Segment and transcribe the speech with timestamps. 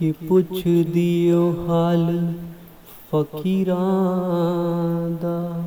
[0.00, 0.62] ਕਿ ਪੁੱਛ
[0.94, 2.06] ਦਿਓ ਹਾਲ
[3.10, 3.76] ਫਕੀਰਾਂ
[5.22, 5.64] ਦਾ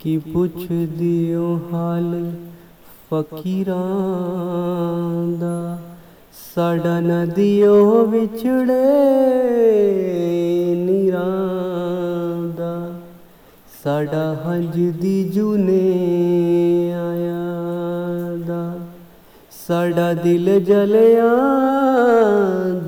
[0.00, 0.66] ਕਿ ਪੁੱਛ
[0.98, 2.10] ਦਿਓ ਹਾਲ
[3.10, 3.78] ਫਕੀਰਾਂ
[5.38, 5.78] ਦਾ
[6.46, 8.82] ਸਾਡਾ ਨਦੀਓ ਵਿਛੜੇ
[10.76, 11.28] ਨਿਰਾਂ
[12.56, 12.74] ਦਾ
[13.84, 16.11] ਸਾਡਾ ਹੰਝ ਦੀ ਜੁਨੇ
[19.68, 21.28] ਸਾਡਾ ਦਿਲ ਜਲਿਆ,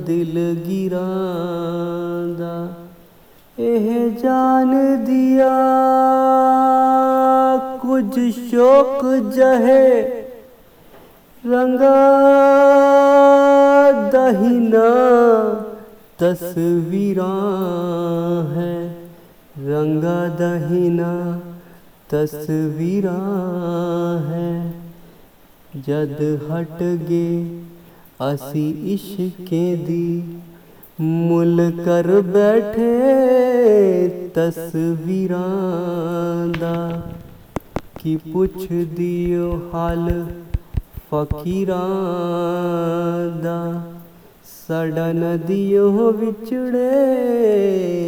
[0.06, 0.38] ਦਿਲ
[0.69, 2.69] ਗਿਰਾਂ ਦਾ
[3.59, 4.74] ਇਹ ਜਾਣ
[5.05, 5.55] ਦਿਆ,
[7.82, 8.20] ਕੁਝ
[8.51, 10.02] ਸ਼ੋਕ ਜਹੇ,
[11.45, 12.01] ਰੰਗਾ
[14.12, 14.88] ਦਹੀਨਾ
[16.18, 17.30] ਤਸਵੀਰਾਂ
[18.52, 18.95] ਹੈ।
[19.68, 21.41] ਰੰਗਾ ਦਹੀਨਾ
[22.10, 23.18] ਤਸਵੀਰਾਂ
[24.30, 24.54] ਹੈ।
[25.88, 27.60] ਜਦ ਹਟ ਗਏ,
[28.35, 30.23] ਅਸੀਂ ਇਸ਼ਕੇ ਦੀ
[31.01, 32.90] ਮੁੱਲ ਕਰ ਬੈਠੇ
[34.35, 35.49] ਤਸਵੀਰਾਂ
[36.60, 37.02] ਦਾ।
[37.99, 40.27] ਕੀ ਪੁੱਛਦੀਓ ਹਾਲ
[41.10, 41.88] ਫਕੀਰਾਂ
[43.43, 43.82] ਦਾ?
[44.68, 46.90] ਸਾਡਾ ਨਦੀਓ ਵਿਛੜੇ
[47.62, 48.04] ਨੀਰਾਂ